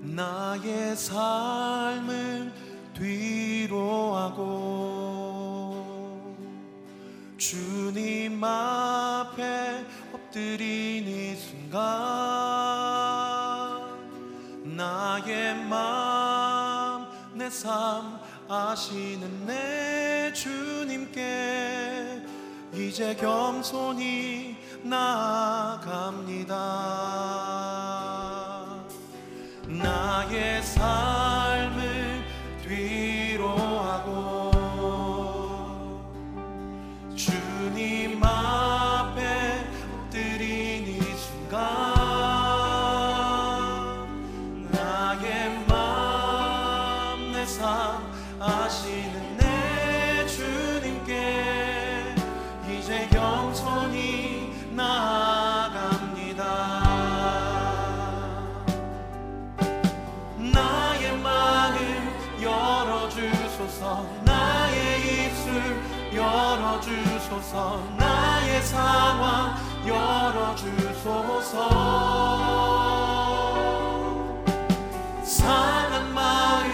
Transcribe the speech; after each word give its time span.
나의 0.00 0.96
삶을 0.96 2.52
뒤로하고 2.94 4.38
주님 7.36 8.42
앞에 8.42 9.84
엎드린 10.12 11.06
이 11.06 11.36
순간 11.36 11.78
나의 14.64 15.54
마음 15.64 17.06
내 17.34 17.48
삶 17.48 18.18
아시는 18.48 19.46
내 19.46 20.32
주님께 20.32 22.22
이제 22.72 23.14
겸손히 23.14 24.56
나아갑니다. 24.82 26.48
나의 29.78 30.62
삶. 30.62 31.27
주소서 67.48 67.80
나의 67.96 68.62
상황 68.62 69.56
열어주소서. 69.86 71.52
상한 75.22 76.12
마음 76.12 76.70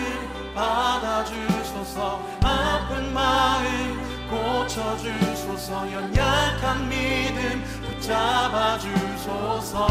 받아주소서 0.55 2.21
아픈 2.43 3.13
마음 3.13 4.03
고쳐주소서 4.29 5.93
연약한 5.93 6.89
믿음 6.89 7.63
붙잡아주소서. 8.01 9.87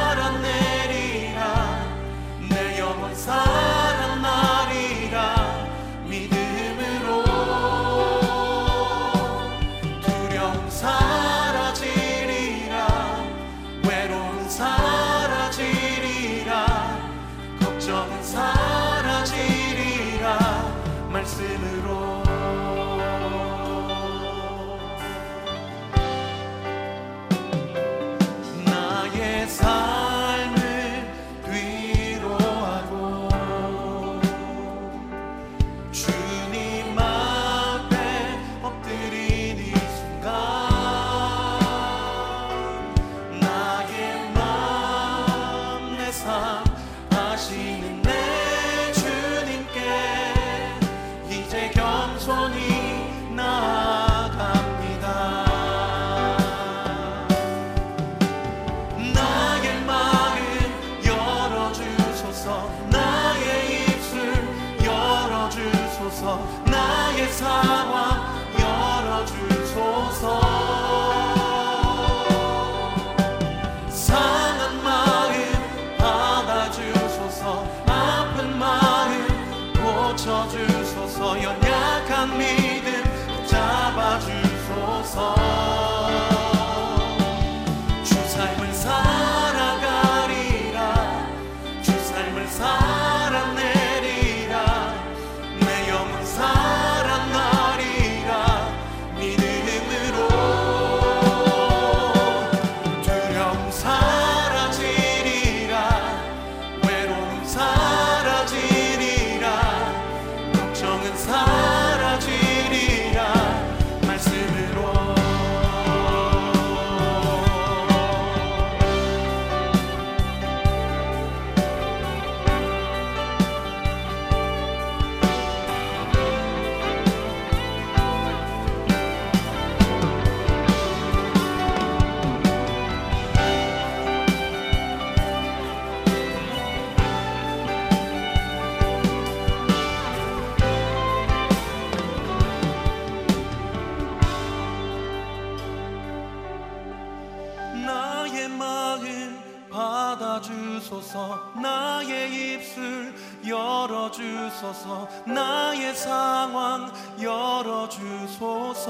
주소서 151.19 151.51
나의 151.61 152.55
입술 152.55 153.13
열어 153.47 154.11
주소서. 154.11 155.09
나의 155.27 155.95
상황 155.95 156.93
열어 157.21 157.89
주소서. 157.89 158.89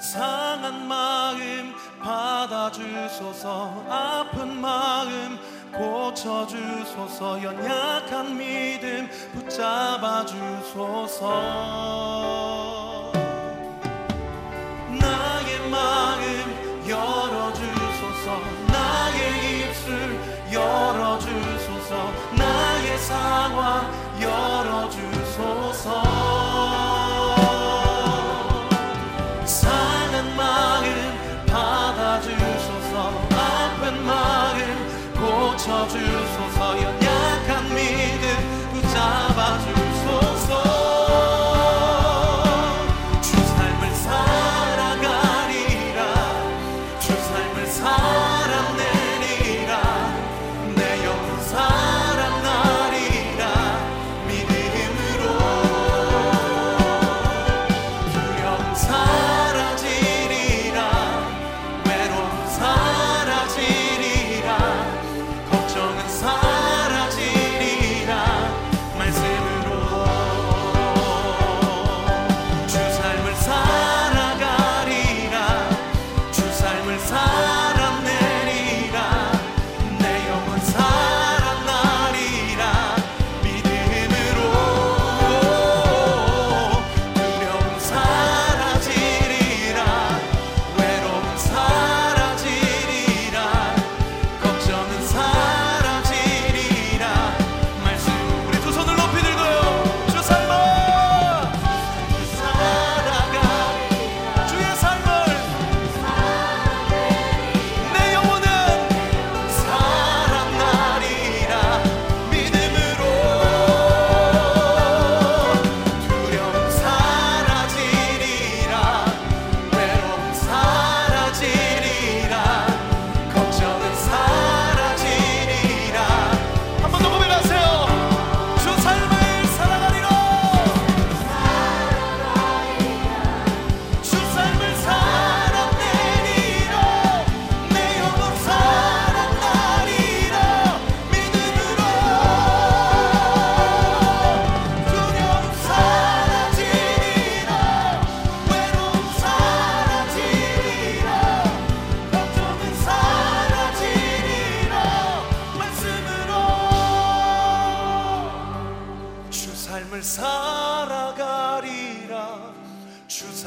상한 0.00 0.86
마음 0.86 1.74
받아 2.00 2.70
주소서. 2.70 3.84
아픈 3.88 4.60
마음 4.60 5.38
고쳐 5.72 6.46
주소서. 6.46 7.42
연약한 7.42 8.36
믿음 8.38 9.10
붙잡아 9.32 10.24
주소서. 10.26 11.30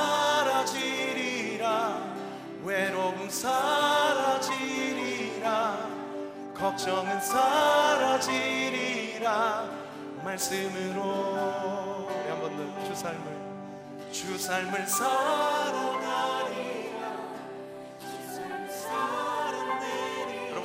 외로움 2.64 3.28
사라지리라. 3.28 4.48
걱정은 6.54 7.20
사라지리라. 7.20 8.48
말씀으로 10.24 12.08
한번 12.30 12.56
더 12.56 12.78
주 12.88 12.94
삶을 12.94 13.48
주 14.10 14.38
삶을 14.38 14.86
살아 14.86 15.97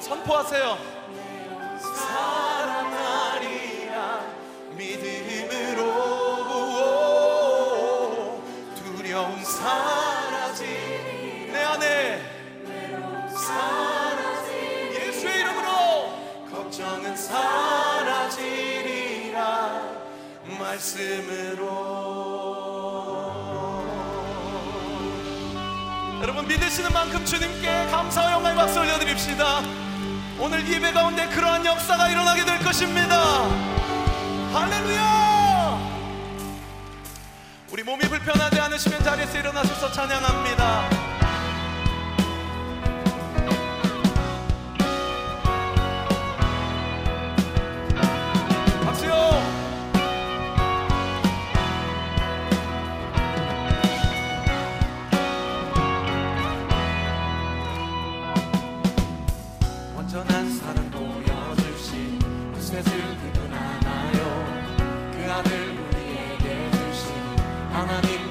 선포하세요. 0.03 0.77
살아나리라. 2.05 3.39
믿음으로 4.75 5.83
두려움 8.75 9.41
사라지. 9.43 10.65
내 11.53 11.63
안에 11.63 12.21
사라지 13.29 14.51
예수의 14.99 15.39
이름으로 15.39 15.67
걱정은 16.51 17.15
사라지리라. 17.15 18.43
말씀으로. 20.59 21.93
여러분 26.21 26.45
믿으시는 26.47 26.91
만큼 26.91 27.23
주님께 27.25 27.87
감사와 27.87 28.33
영광의 28.33 28.57
박수 28.57 28.79
올려드립시다 28.81 29.82
오늘 30.43 30.67
예배 30.69 30.91
가운데 30.91 31.25
그러한 31.29 31.65
역사가 31.65 32.09
일어나게 32.09 32.43
될 32.43 32.59
것입니다. 32.59 33.15
할렐루야! 34.51 35.79
우리 37.71 37.81
몸이 37.81 38.01
불편하지 38.01 38.59
않으시면 38.59 39.03
자리에서 39.03 39.37
일어나셔서 39.37 39.89
찬양합니다 39.93 41.12
완전한 60.13 60.47
사랑 60.57 60.91
보여주신 60.91 62.19
그 62.53 62.61
셋을 62.61 62.83
그분 62.83 63.51
하나요. 63.51 65.11
그 65.11 65.31
아들 65.31 65.71
우리에게 65.71 66.69
주신 66.71 67.15
하나님 67.71 68.22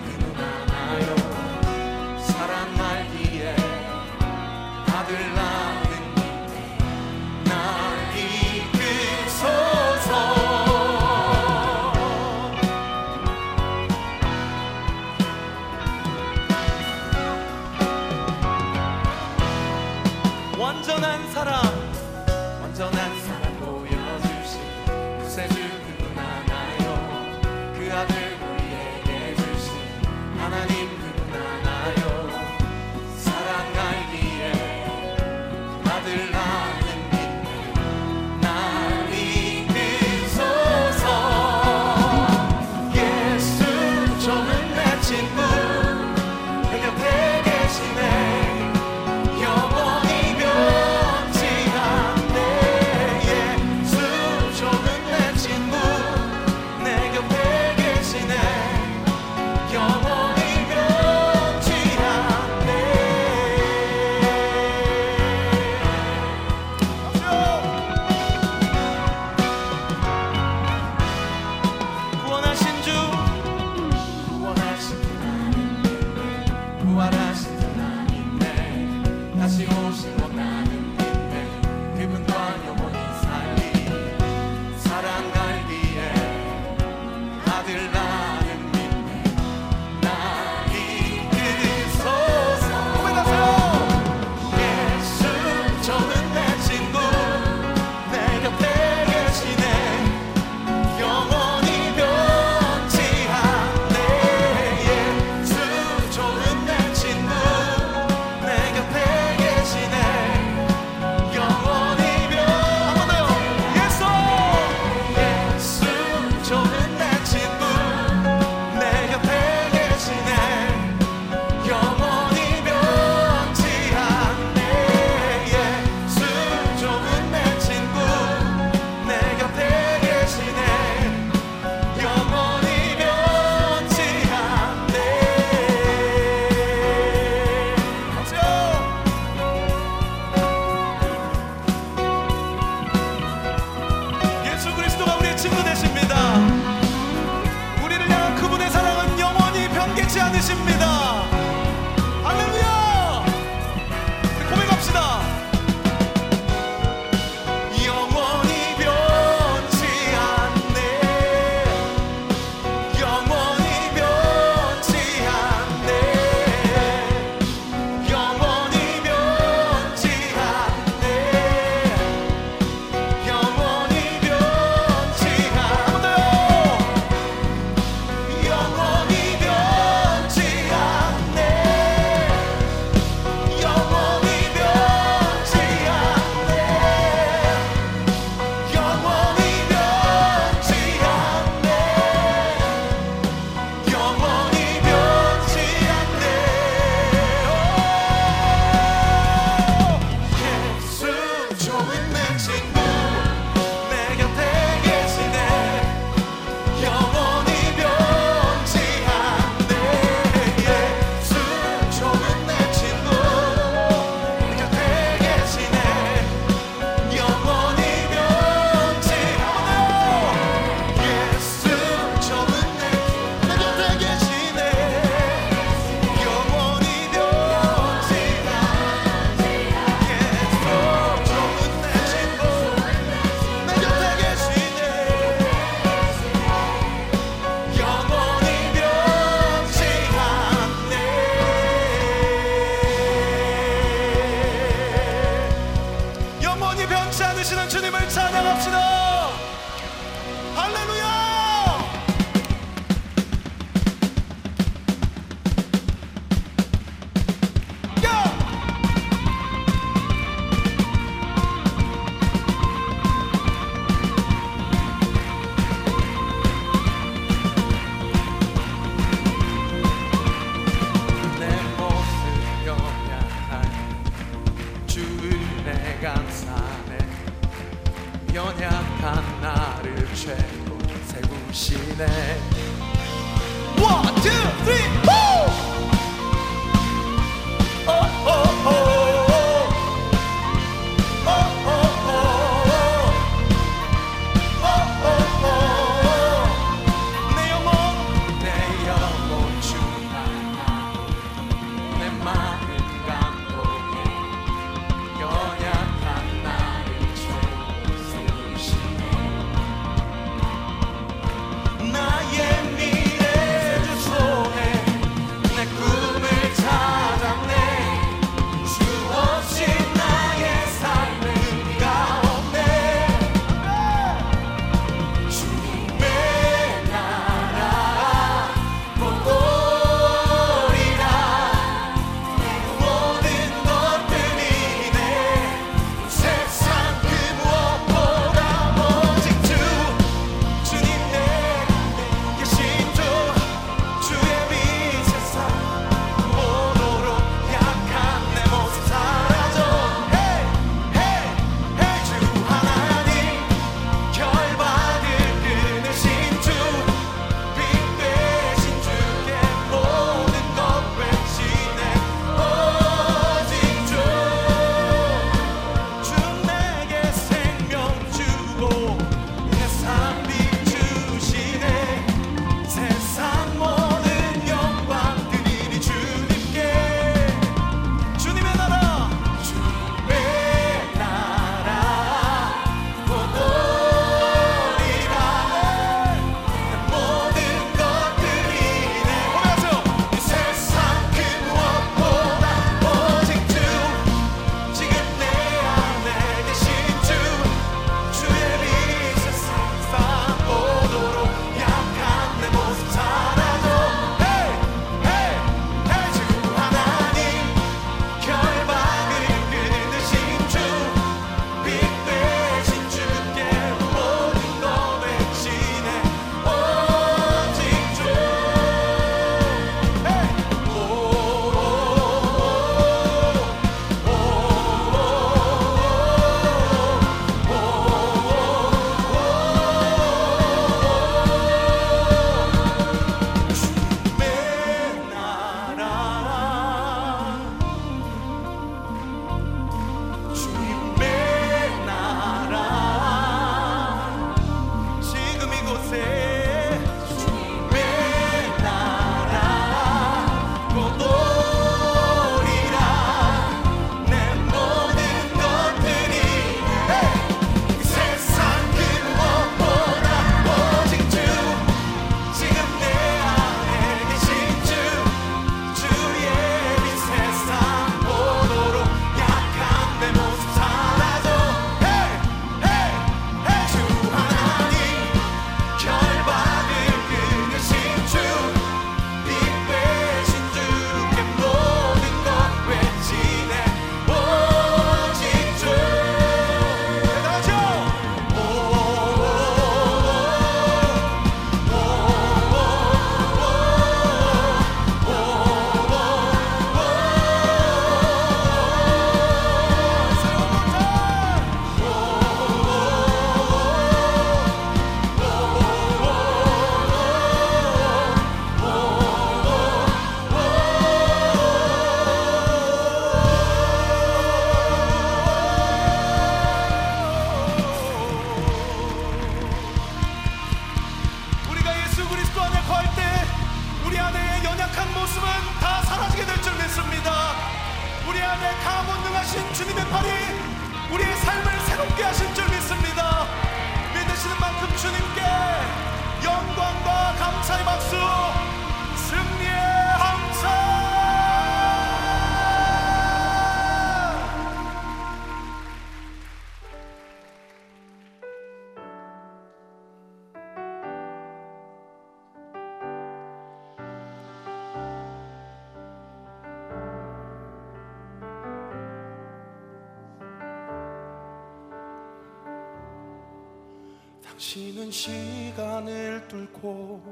당신은 564.33 564.91
시간을 564.91 566.27
뚫고 566.27 567.03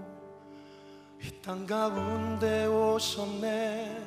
이 1.22 1.42
땅 1.42 1.66
가운데 1.66 2.64
오셨네. 2.66 4.06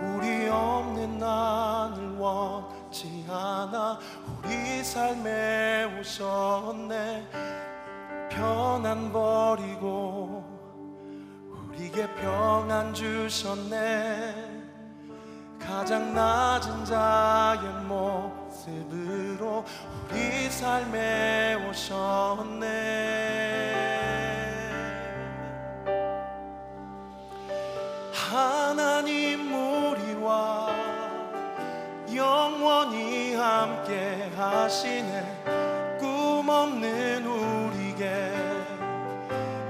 우리 0.00 0.48
없는 0.48 1.18
나를 1.18 2.16
원치 2.16 3.26
않아 3.28 3.98
우리 4.26 4.82
삶에 4.82 5.98
오셨네. 6.00 7.28
편안 8.30 9.12
버리고 9.12 10.42
우리에게 11.68 12.12
평안 12.14 12.94
주셨네. 12.94 14.62
가장 15.60 16.14
낮은 16.14 16.84
자의 16.86 17.60
모습으로 18.64 19.64
우리 20.10 20.48
삶에 20.48 21.54
오셨네. 21.68 22.64
하나님 28.12 29.52
우리와 29.52 30.70
영원히 32.14 33.34
함께 33.34 34.30
하시네. 34.36 35.44
꿈 36.00 36.48
없는 36.48 37.26
우리에게 37.26 38.32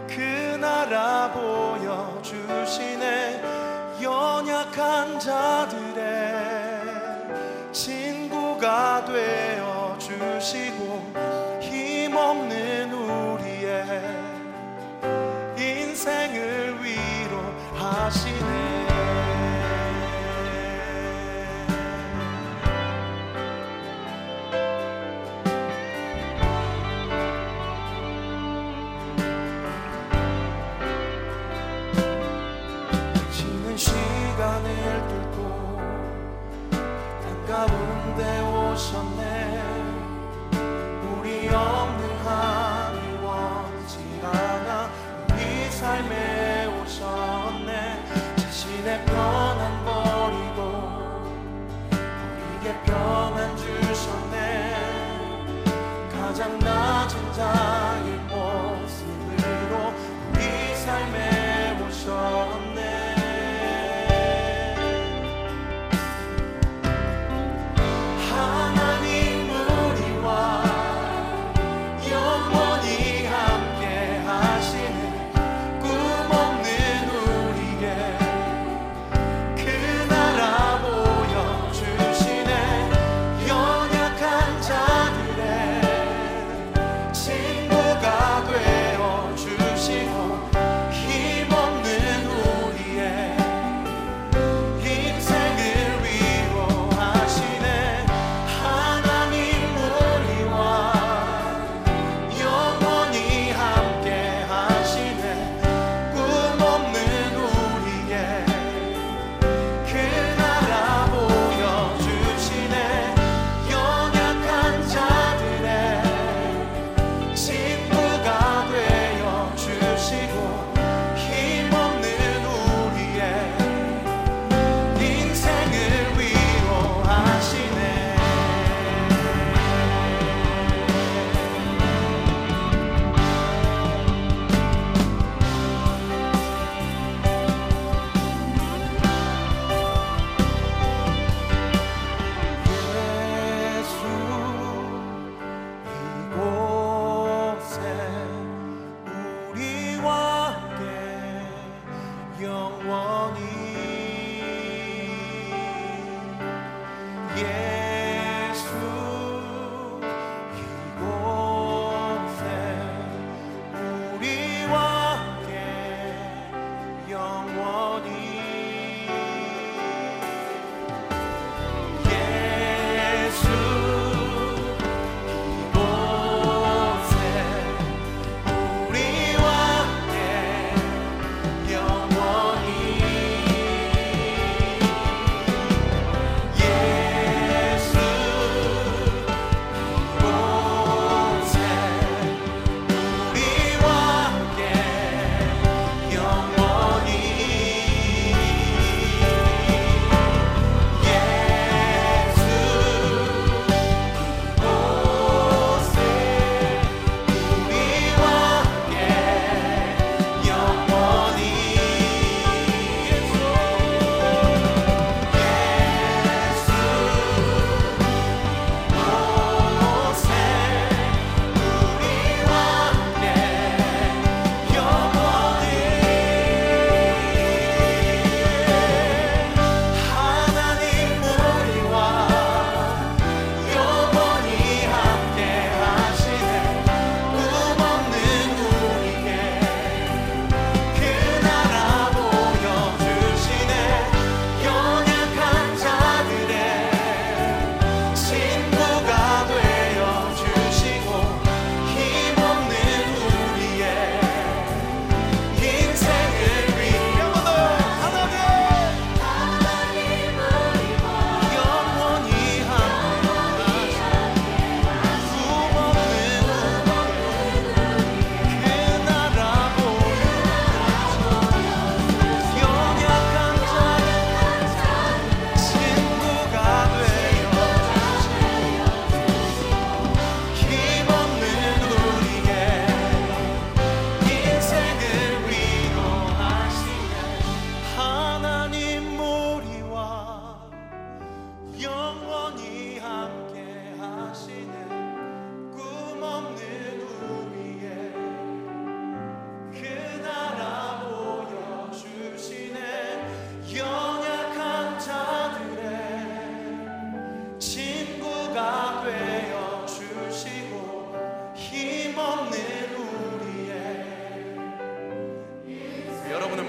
그 0.09 0.57
나라 0.61 1.33
보여주시네. 1.33 3.05
연약한 4.03 5.19
자들 5.19 5.94
되어 9.15 9.97
주시고 9.97 11.13
힘없는 11.61 12.93
우리의 12.93 13.85
인생을 15.57 16.75
위로하시네 17.73 18.84
하늘 41.57 43.21
원치 43.23 43.99
않아 44.23 44.91
우리 45.31 45.71
삶에 45.71 46.67
오셨네. 46.67 48.05
자신의 48.37 49.05
편안 49.07 49.85
버리고 49.85 50.59
우리에게 51.93 52.81
평안 52.85 53.57
주셨네. 53.57 54.35
가장 56.13 56.59
낮은 56.59 57.33
자 57.33 57.64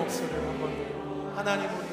목소리를 0.05 0.47
한번 0.47 0.71
하나님 1.35 1.67
우리 1.71 1.87